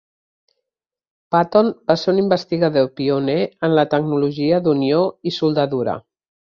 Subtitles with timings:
[1.35, 6.01] Paton va ser un investigador pioner en la tecnologia d'unió i soldadura.